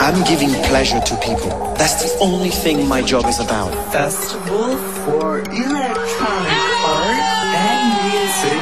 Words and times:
I'm 0.00 0.24
giving 0.24 0.50
pleasure 0.64 1.00
to 1.00 1.16
people. 1.16 1.74
That's 1.76 1.94
the 2.02 2.18
only 2.20 2.50
thing 2.50 2.88
my 2.88 3.02
job 3.02 3.26
is 3.26 3.38
about. 3.40 3.72
Festival 3.92 4.76
for 4.76 5.40
Electronic 5.40 6.58
Art 6.84 7.18
and 7.54 7.82
Music. 8.10 8.60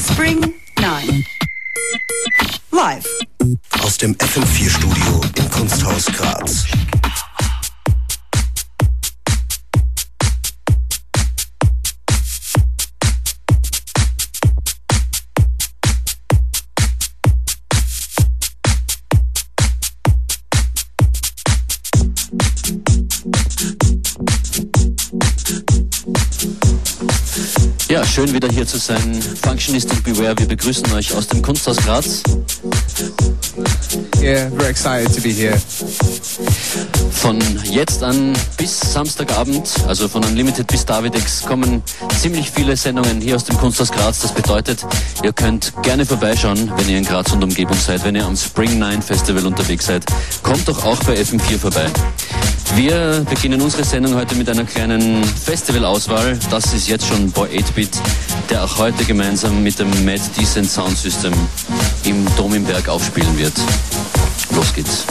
Spring 0.00 0.54
9. 0.80 1.24
Live. 2.72 3.06
Aus 3.82 3.96
dem 3.98 4.14
FM4-Studio 4.16 5.19
im 5.19 5.19
sein. 29.70 29.80
Functionist 29.80 29.92
und 29.92 30.04
Beware, 30.04 30.38
wir 30.38 30.48
begrüßen 30.48 30.92
euch 30.94 31.14
aus 31.14 31.28
dem 31.28 31.42
Kunsthaus 31.42 31.76
Graz. 31.76 32.22
Yeah, 34.20 34.50
very 34.50 34.70
excited 34.70 35.14
to 35.14 35.22
be 35.22 35.30
here. 35.30 35.56
Von 37.12 37.38
jetzt 37.64 38.02
an 38.02 38.32
bis 38.56 38.80
Samstagabend, 38.80 39.68
also 39.86 40.08
von 40.08 40.24
Unlimited 40.24 40.66
bis 40.66 40.84
Davidex, 40.84 41.42
kommen 41.42 41.82
ziemlich 42.20 42.50
viele 42.50 42.76
Sendungen 42.76 43.20
hier 43.20 43.36
aus 43.36 43.44
dem 43.44 43.56
Kunsthaus 43.58 43.90
Graz. 43.90 44.20
Das 44.20 44.32
bedeutet, 44.32 44.84
ihr 45.22 45.32
könnt 45.32 45.72
gerne 45.82 46.04
vorbeischauen, 46.04 46.72
wenn 46.76 46.88
ihr 46.88 46.98
in 46.98 47.04
Graz 47.04 47.32
und 47.32 47.42
Umgebung 47.42 47.78
seid, 47.78 48.04
wenn 48.04 48.16
ihr 48.16 48.24
am 48.24 48.36
Spring 48.36 48.78
9 48.78 49.02
Festival 49.02 49.46
unterwegs 49.46 49.86
seid. 49.86 50.04
Kommt 50.42 50.66
doch 50.66 50.84
auch 50.84 50.98
bei 51.04 51.14
FM4 51.14 51.58
vorbei. 51.58 51.86
Wir 52.76 53.26
beginnen 53.28 53.60
unsere 53.60 53.84
Sendung 53.84 54.14
heute 54.14 54.34
mit 54.34 54.48
einer 54.48 54.64
kleinen 54.64 55.24
Festivalauswahl. 55.24 56.38
Das 56.50 56.72
ist 56.72 56.88
jetzt 56.88 57.06
schon 57.06 57.30
Boy 57.30 57.48
8-Bit, 57.58 57.90
der 58.48 58.64
auch 58.64 58.78
heute 58.78 59.04
gemeinsam 59.04 59.62
mit 59.62 59.78
dem 59.78 59.88
Mad 60.04 60.22
Decent 60.38 60.70
Sound 60.70 60.96
System 60.96 61.32
im 62.04 62.26
Dom 62.36 62.54
im 62.54 62.64
Berg 62.64 62.88
aufspielen 62.88 63.36
wird. 63.38 63.54
Los 64.54 64.72
geht's. 64.72 65.04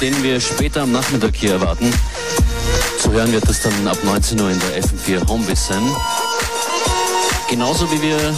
Den 0.00 0.22
wir 0.22 0.40
später 0.40 0.82
am 0.82 0.92
Nachmittag 0.92 1.34
hier 1.34 1.52
erwarten. 1.52 1.92
Zu 3.00 3.10
hören 3.12 3.32
wird 3.32 3.48
das 3.48 3.62
dann 3.62 3.88
ab 3.88 3.98
19 4.04 4.40
Uhr 4.40 4.50
in 4.50 4.60
der 4.60 4.82
FM4 4.82 5.28
Homebase 5.28 5.72
sein. 5.72 5.82
Genauso 7.48 7.90
wie 7.90 8.00
wir 8.02 8.34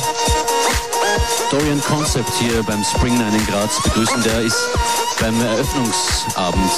Dorian 1.51 1.81
Concept 1.83 2.31
hier 2.39 2.63
beim 2.63 2.83
Spring 2.85 3.19
9 3.19 3.35
in 3.35 3.47
Graz 3.47 3.83
begrüßen. 3.83 4.23
Der 4.23 4.41
ist 4.41 4.57
beim 5.21 5.41
Eröffnungsabend 5.41 6.71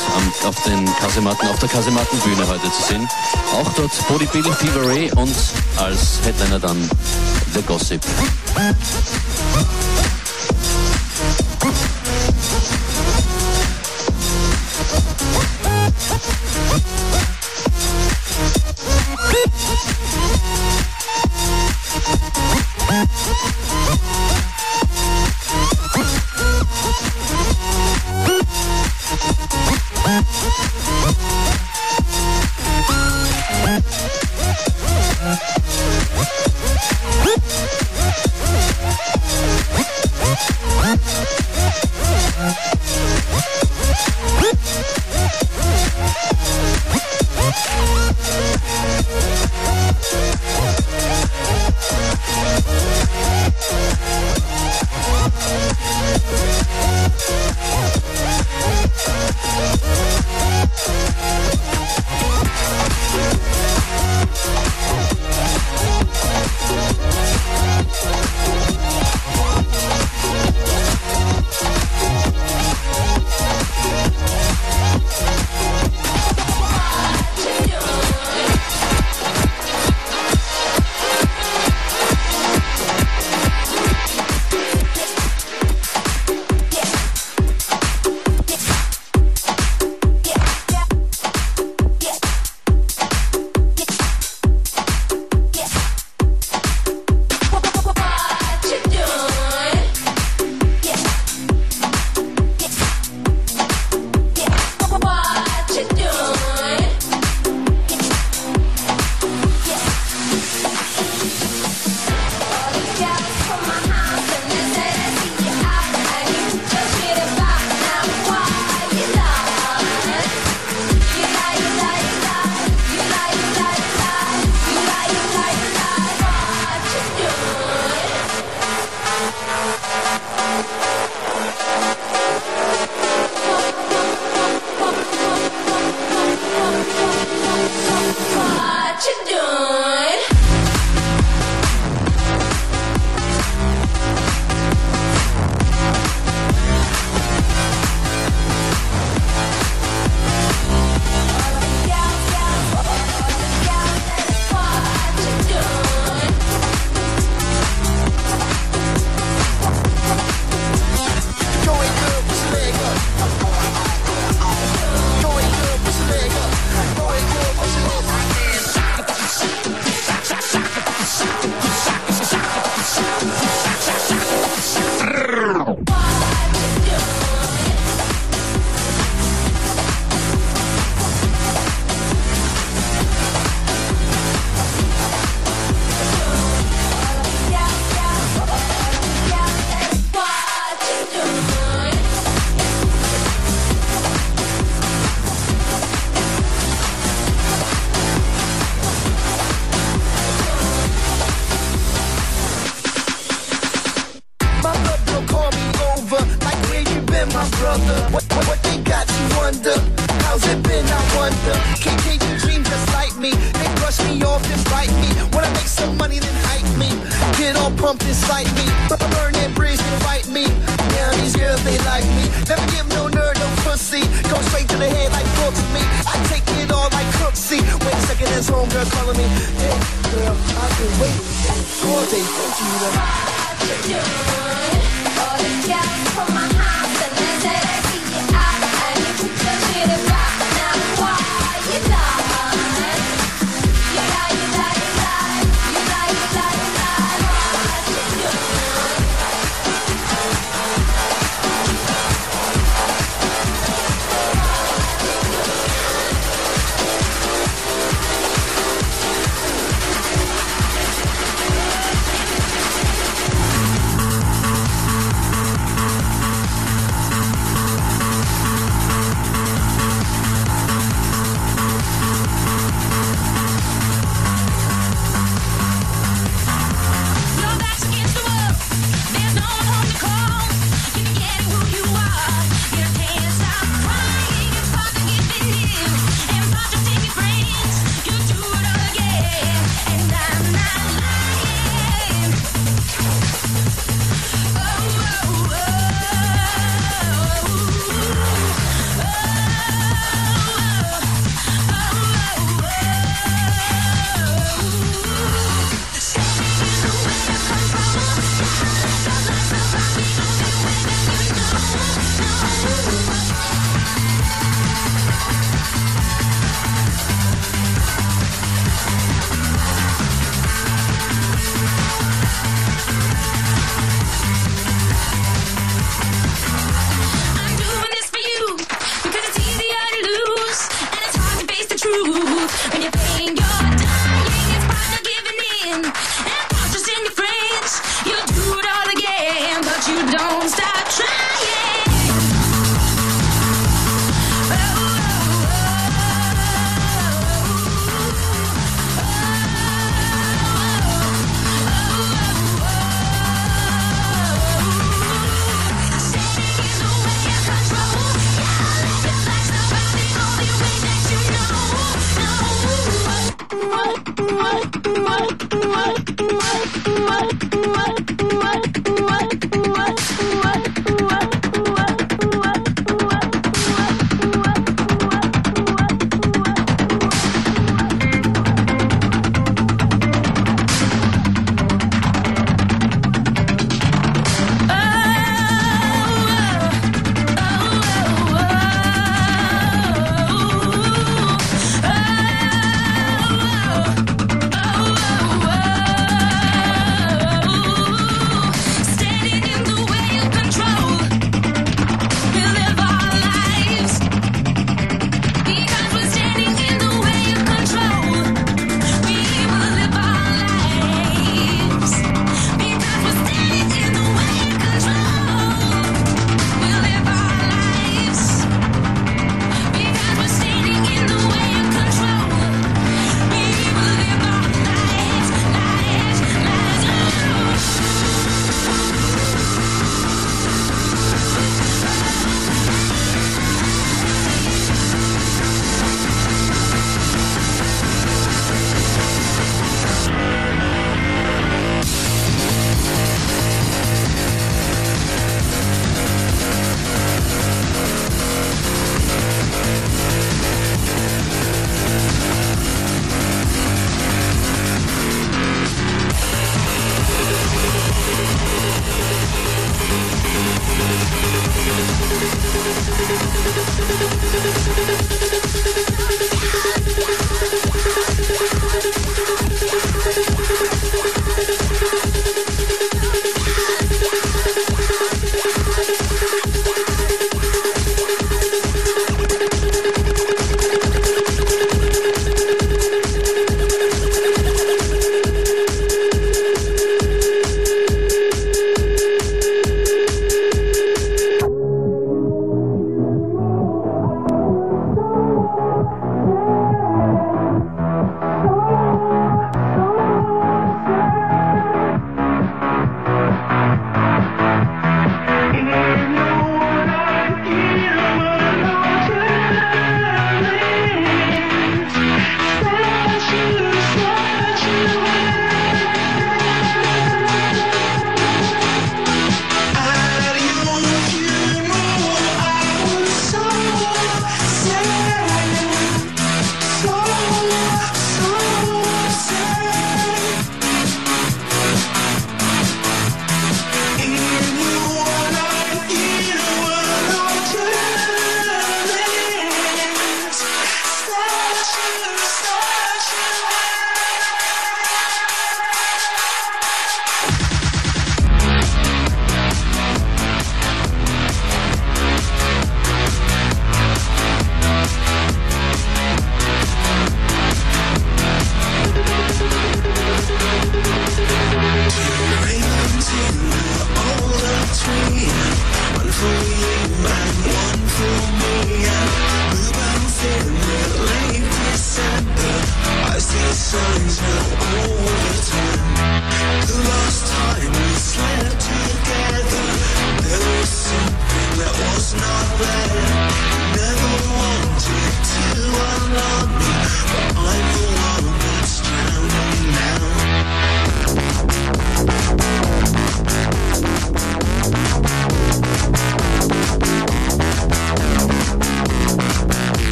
auf, 0.44 0.62
den 0.64 0.84
Kasematten, 1.00 1.48
auf 1.48 1.58
der 1.58 1.68
Kasemattenbühne 1.68 2.46
heute 2.46 2.70
zu 2.72 2.82
sehen. 2.82 3.08
Auch 3.54 3.72
dort 3.74 4.08
Bodybuilding 4.08 4.54
Fever 4.54 4.86
Ray 4.86 5.10
und 5.12 5.36
als 5.76 6.20
Headliner 6.24 6.58
dann 6.58 6.90
The 7.54 7.62
Gossip. 7.62 8.00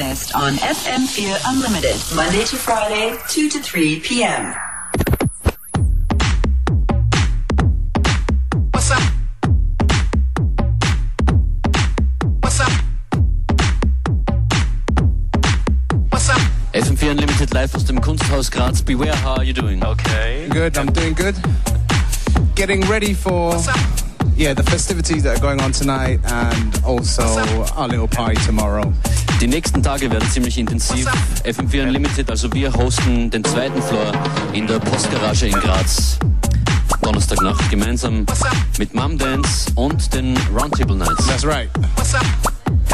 And 0.00 0.32
on 0.36 0.52
FM 0.54 1.08
Fear 1.08 1.36
Unlimited, 1.46 1.96
Monday 2.14 2.44
to 2.44 2.56
Friday, 2.56 3.18
2 3.28 3.48
to 3.48 3.58
3 3.58 4.00
p.m. 4.00 4.54
What's 8.70 8.90
up? 8.90 9.02
What's 12.40 12.60
up? 12.60 12.72
What's 16.10 16.28
up? 16.28 16.40
FM4 16.74 17.10
Unlimited 17.10 17.52
live 17.54 17.74
aus 17.74 17.84
dem 17.84 18.00
Kunsthaus 18.00 18.50
Graz. 18.50 18.80
Beware, 18.82 19.16
how 19.16 19.36
are 19.36 19.44
you 19.44 19.52
doing? 19.52 19.84
Okay. 19.84 20.46
Good, 20.48 20.78
I'm 20.78 20.92
doing 20.92 21.14
good. 21.14 21.34
Getting 22.54 22.82
ready 22.82 23.14
for 23.14 23.56
yeah, 24.36 24.54
the 24.54 24.62
festivities 24.62 25.24
that 25.24 25.38
are 25.38 25.40
going 25.40 25.60
on 25.60 25.72
tonight 25.72 26.20
and 26.24 26.80
also 26.84 27.24
our 27.74 27.88
little 27.88 28.06
party 28.06 28.36
tomorrow. 28.46 28.92
Die 29.40 29.46
nächsten 29.46 29.82
Tage 29.82 30.10
werden 30.10 30.28
ziemlich 30.30 30.58
intensiv. 30.58 31.06
FM4 31.44 31.84
Unlimited, 31.84 32.28
also 32.28 32.52
wir 32.52 32.72
hosten 32.72 33.30
den 33.30 33.44
zweiten 33.44 33.80
Floor 33.82 34.12
in 34.52 34.66
der 34.66 34.80
Postgarage 34.80 35.46
in 35.46 35.52
Graz. 35.52 36.18
Donnerstagnacht 37.02 37.70
gemeinsam 37.70 38.26
mit 38.78 38.94
Mum 38.94 39.16
Dance 39.16 39.70
und 39.76 40.12
den 40.12 40.36
Roundtable 40.52 40.96
Nights. 40.96 41.26
That's 41.26 41.44
right. 41.44 41.70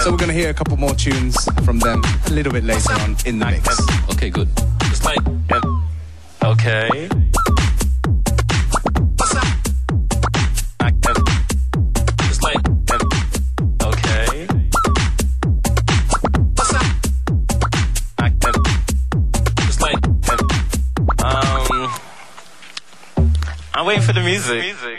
So 0.02 0.10
we're 0.10 0.18
gonna 0.18 0.34
hear 0.34 0.50
a 0.50 0.54
couple 0.54 0.76
more 0.76 0.94
tunes 0.94 1.34
from 1.64 1.80
them 1.80 2.02
a 2.26 2.30
little 2.30 2.52
bit 2.52 2.64
later 2.64 2.92
on 3.02 3.16
in 3.24 3.38
the 3.38 3.46
mix. 3.46 3.80
Okay, 4.10 4.28
good. 4.28 4.48
Just 4.90 5.04
like, 5.04 5.20
okay. 6.42 7.08
for 24.00 24.12
the 24.12 24.20
music. 24.20 24.60
music. 24.60 24.93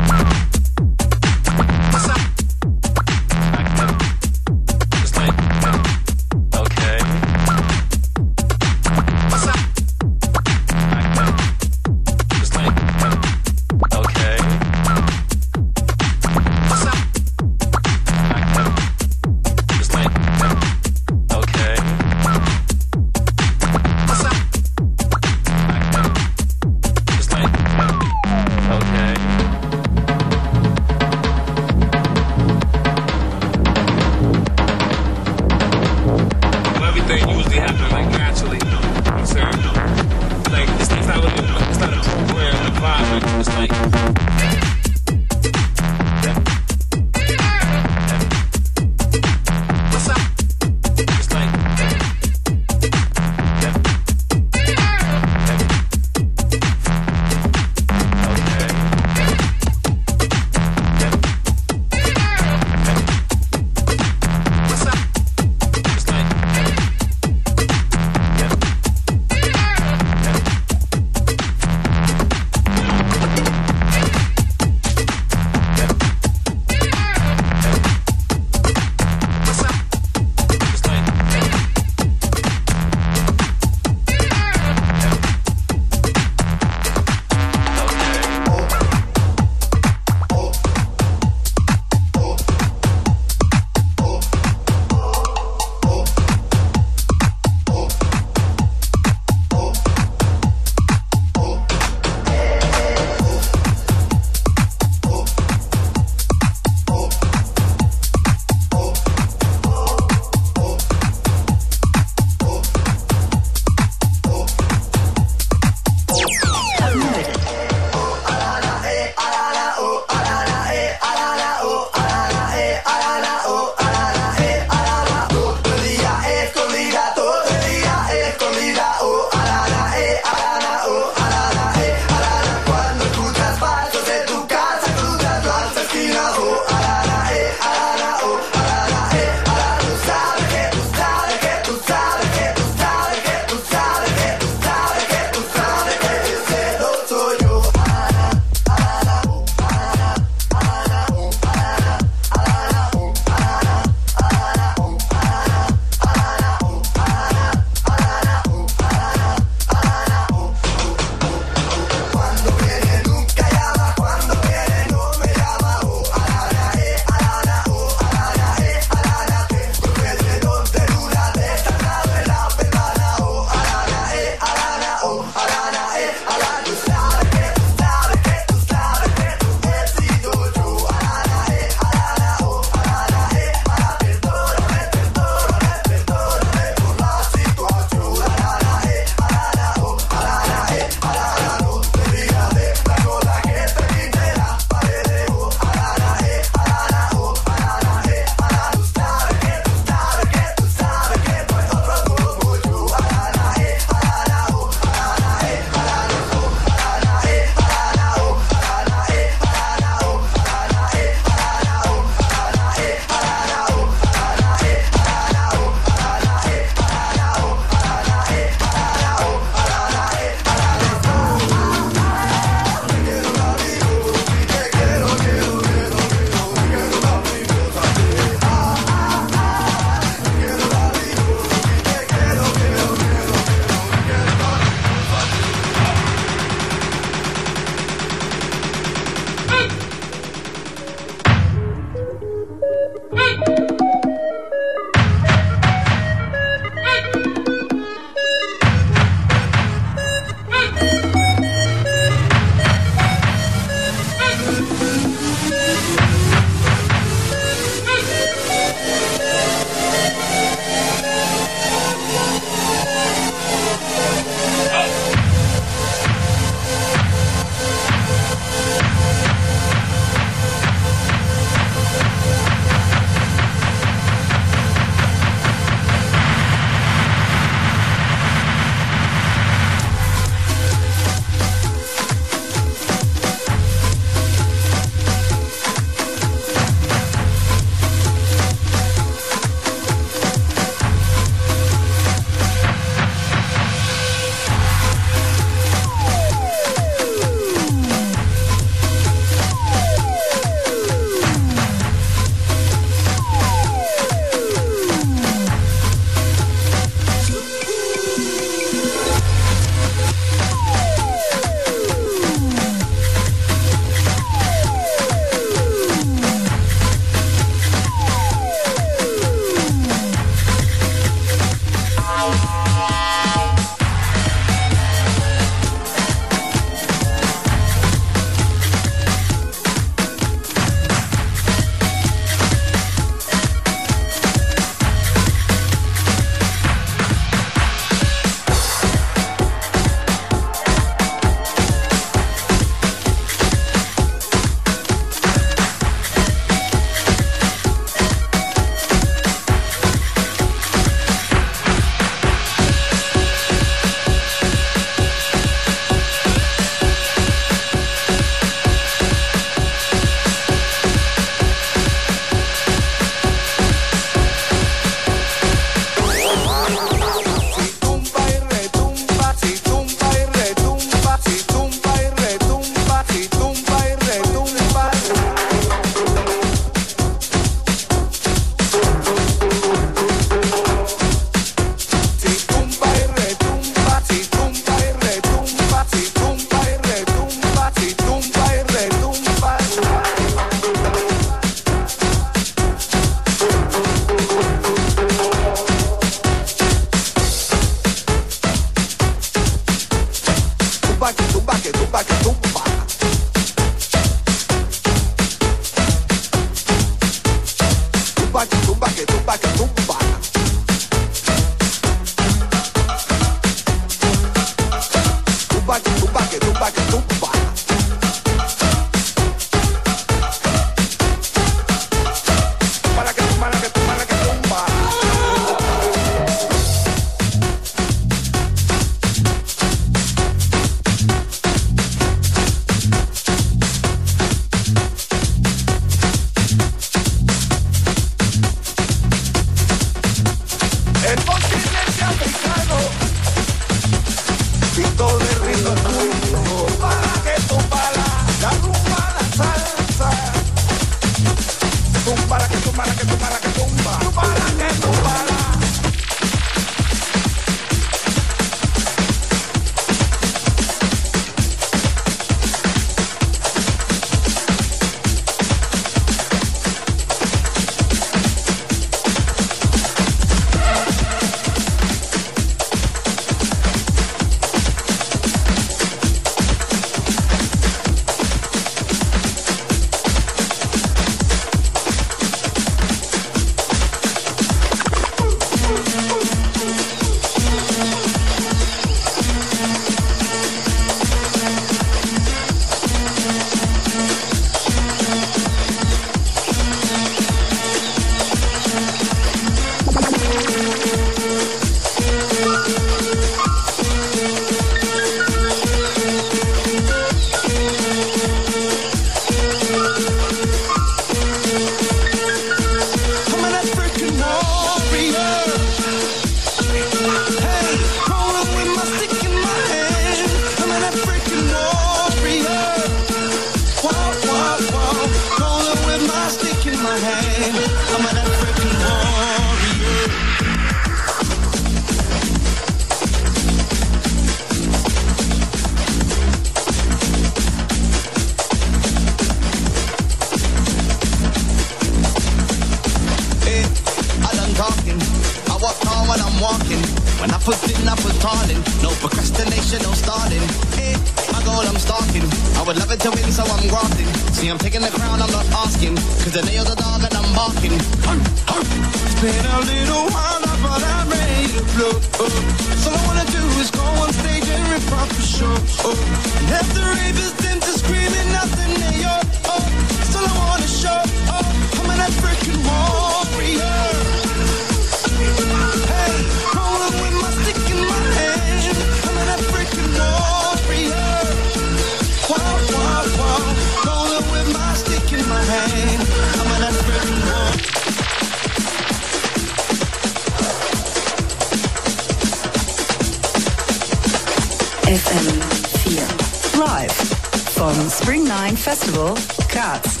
Vom 597.61 597.89
Spring 597.91 598.23
9 598.23 598.57
Festival 598.57 599.13
Graz. 599.47 600.00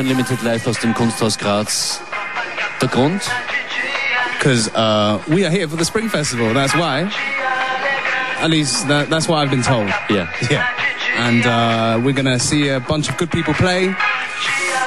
FM4 0.00 0.06
Unlimited 0.06 0.42
live 0.42 0.66
aus 0.66 0.78
dem 0.78 0.94
Kunsthaus 0.94 1.38
Graz. 1.38 2.00
Der 2.80 2.88
Grund? 2.88 3.22
Because 4.38 4.68
uh, 4.74 5.18
we 5.28 5.44
are 5.44 5.50
here 5.50 5.68
for 5.68 5.76
the 5.76 5.84
Spring 5.84 6.08
Festival. 6.08 6.54
That's 6.54 6.74
why. 6.74 7.10
At 8.40 8.50
least 8.50 8.88
that, 8.88 9.10
that's 9.10 9.28
what 9.28 9.36
I've 9.38 9.50
been 9.50 9.62
told. 9.62 9.88
Ja. 10.08 10.26
Yeah. 10.50 10.66
And 11.18 11.44
uh, 11.44 12.00
we're 12.02 12.14
gonna 12.14 12.38
see 12.38 12.68
a 12.68 12.80
bunch 12.80 13.10
of 13.10 13.16
good 13.18 13.30
people 13.30 13.52
play. 13.52 13.94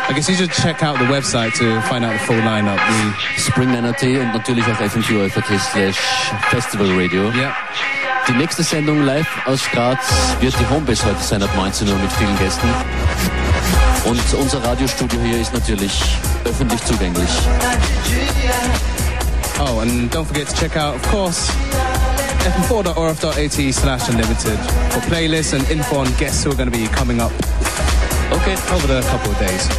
I 0.05 0.11
guess 0.15 0.27
you 0.27 0.35
should 0.35 0.51
check 0.51 0.81
out 0.83 0.97
the 0.97 1.05
website 1.05 1.53
to 1.59 1.81
find 1.87 2.03
out 2.03 2.13
the 2.13 2.25
full 2.25 2.41
lineup. 2.41 2.77
The, 2.77 3.41
Spring 3.41 3.69
Spring.at 3.69 4.03
und 4.03 4.33
natürlich 4.33 4.65
auf 4.65 4.79
fm4 4.81 5.29
slash 5.59 5.97
Festival 6.49 6.87
Radio. 6.97 7.29
yeah. 7.31 8.02
Die 8.27 8.33
nächste 8.33 8.63
Sendung 8.63 9.05
live 9.05 9.27
aus 9.45 9.61
Graz 9.71 9.99
wird 10.39 10.53
die 10.59 10.69
Homebase 10.69 11.05
heute 11.05 11.21
sein 11.21 11.43
ab 11.43 11.49
19 11.55 11.87
Uhr 11.89 11.95
mit 11.97 12.11
vielen 12.13 12.37
Gästen. 12.37 12.67
Und 14.05 14.21
unser 14.39 14.63
Radiostudio 14.63 15.19
hier 15.21 15.41
ist 15.41 15.53
natürlich 15.53 15.91
öffentlich 16.45 16.83
zugänglich. 16.85 17.29
Oh, 19.59 19.79
and 19.79 20.13
don't 20.13 20.25
forget 20.25 20.47
to 20.47 20.55
check 20.55 20.75
out, 20.77 20.95
of 20.95 21.11
course, 21.11 21.51
fm4.orf.at 22.43 23.73
slash 23.73 24.09
unlimited 24.09 24.59
for 24.89 25.01
playlists 25.09 25.53
and 25.53 25.69
info 25.69 25.97
on 25.99 26.07
guests 26.17 26.43
who 26.43 26.51
are 26.51 26.55
going 26.55 26.71
to 26.71 26.77
be 26.77 26.87
coming 26.87 27.21
up 27.21 27.31
Okay. 28.31 28.55
over 28.73 28.87
the 28.87 29.01
couple 29.09 29.31
of 29.31 29.39
days. 29.39 29.69